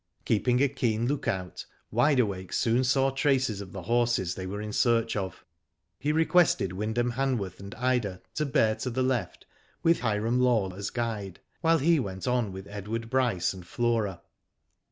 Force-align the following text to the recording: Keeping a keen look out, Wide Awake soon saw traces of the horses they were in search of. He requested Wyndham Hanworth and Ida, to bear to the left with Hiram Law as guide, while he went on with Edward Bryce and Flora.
Keeping 0.25 0.63
a 0.63 0.67
keen 0.67 1.05
look 1.07 1.27
out, 1.27 1.63
Wide 1.91 2.19
Awake 2.19 2.53
soon 2.53 2.83
saw 2.83 3.11
traces 3.11 3.61
of 3.61 3.71
the 3.71 3.83
horses 3.83 4.33
they 4.33 4.47
were 4.47 4.59
in 4.59 4.73
search 4.73 5.15
of. 5.15 5.45
He 5.99 6.11
requested 6.11 6.73
Wyndham 6.73 7.11
Hanworth 7.11 7.59
and 7.59 7.75
Ida, 7.75 8.19
to 8.33 8.47
bear 8.47 8.73
to 8.77 8.89
the 8.89 9.03
left 9.03 9.45
with 9.83 9.99
Hiram 9.99 10.39
Law 10.39 10.73
as 10.73 10.89
guide, 10.89 11.39
while 11.59 11.77
he 11.77 11.99
went 11.99 12.27
on 12.27 12.51
with 12.51 12.65
Edward 12.67 13.11
Bryce 13.11 13.53
and 13.53 13.63
Flora. 13.63 14.21